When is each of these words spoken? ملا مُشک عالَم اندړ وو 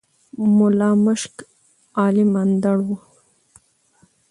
ملا 0.57 0.89
مُشک 1.03 1.35
عالَم 1.99 2.31
اندړ 2.43 2.77
وو 2.85 2.95